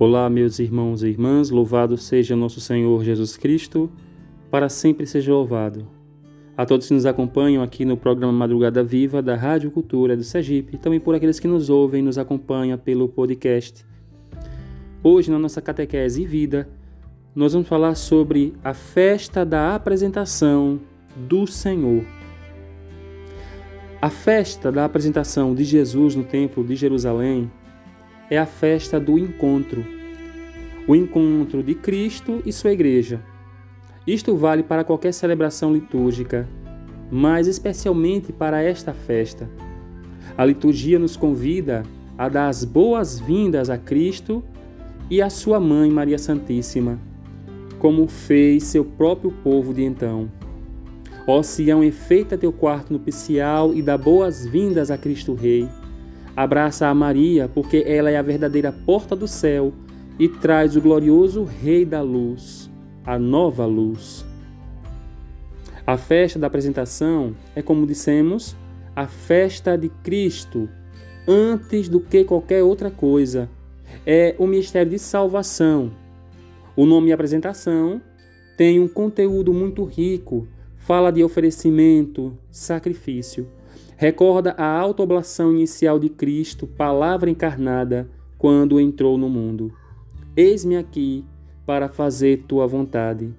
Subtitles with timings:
[0.00, 3.90] Olá, meus irmãos e irmãs, louvado seja nosso Senhor Jesus Cristo,
[4.48, 5.88] para sempre seja louvado.
[6.56, 10.78] A todos que nos acompanham aqui no programa Madrugada Viva da Rádio Cultura do Sergipe,
[10.78, 13.84] também por aqueles que nos ouvem e nos acompanham pelo podcast.
[15.02, 16.68] Hoje, na nossa catequese e vida,
[17.34, 20.78] nós vamos falar sobre a festa da apresentação
[21.16, 22.04] do Senhor.
[24.00, 27.50] A festa da apresentação de Jesus no Templo de Jerusalém
[28.30, 29.84] é a festa do encontro,
[30.88, 33.20] o encontro de Cristo e sua Igreja.
[34.06, 36.48] Isto vale para qualquer celebração litúrgica,
[37.10, 39.48] mas especialmente para esta festa.
[40.36, 41.82] A liturgia nos convida
[42.16, 44.42] a dar as boas-vindas a Cristo
[45.10, 46.98] e a sua mãe Maria Santíssima,
[47.78, 50.30] como fez seu próprio povo de então.
[51.26, 55.68] Ó Sião, enfeita teu quarto nupcial e dá boas-vindas a Cristo Rei
[56.38, 59.72] Abraça a Maria, porque ela é a verdadeira porta do céu
[60.18, 62.70] e traz o glorioso Rei da Luz,
[63.04, 64.24] a nova luz.
[65.86, 68.56] A festa da apresentação é, como dissemos,
[68.94, 70.68] a festa de Cristo,
[71.26, 73.48] antes do que qualquer outra coisa.
[74.04, 75.92] É o mistério de salvação.
[76.76, 78.00] O nome apresentação
[78.56, 80.46] tem um conteúdo muito rico,
[80.76, 83.46] fala de oferecimento, sacrifício
[83.98, 88.08] recorda a autooblação inicial de Cristo, palavra encarnada,
[88.38, 89.72] quando entrou no mundo.
[90.38, 91.24] Eis-me aqui
[91.66, 93.34] para fazer tua vontade.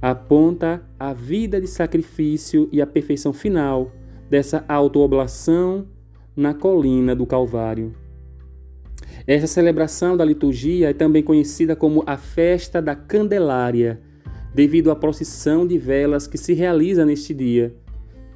[0.00, 3.92] Aponta a vida de sacrifício e a perfeição final
[4.30, 5.86] dessa autooblação
[6.34, 7.94] na colina do Calvário.
[9.26, 14.00] Essa celebração da liturgia é também conhecida como a festa da Candelária,
[14.54, 17.76] devido à procissão de velas que se realiza neste dia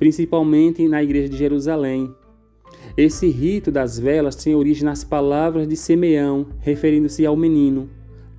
[0.02, 2.12] principalmente na igreja de Jerusalém.
[2.96, 7.88] Esse rito das velas tem origem nas palavras de Simeão, referindo-se ao menino: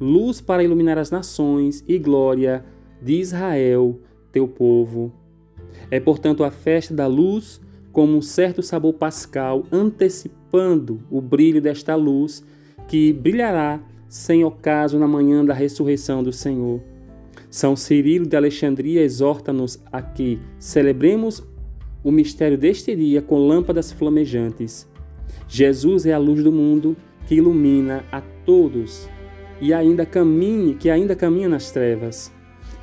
[0.04, 2.66] luz para iluminar as nações e glória
[3.02, 4.00] de Israel,
[4.32, 5.14] teu povo.
[5.90, 11.96] É, portanto, a festa da luz como um certo sabor pascal, antecipando o brilho desta
[11.96, 12.44] luz
[12.88, 16.82] que brilhará sem ocaso na manhã da ressurreição do Senhor.
[17.50, 21.44] São Cirilo de Alexandria exorta-nos a que celebremos
[22.04, 24.88] o mistério deste dia com lâmpadas flamejantes.
[25.48, 26.98] Jesus é a luz do mundo
[27.28, 29.08] que ilumina a todos
[29.64, 32.30] e ainda caminha, que ainda caminha nas trevas.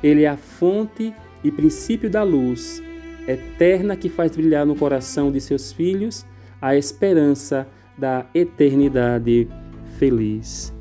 [0.01, 2.81] Ele é a fonte e princípio da luz
[3.27, 6.25] eterna que faz brilhar no coração de seus filhos
[6.59, 9.47] a esperança da eternidade
[9.99, 10.73] feliz.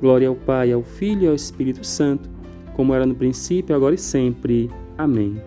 [0.00, 2.28] Glória ao Pai, ao Filho e ao Espírito Santo,
[2.74, 4.68] como era no princípio, agora e sempre.
[4.98, 5.40] Amém.